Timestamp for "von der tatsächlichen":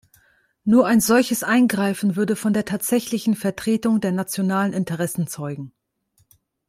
2.35-3.35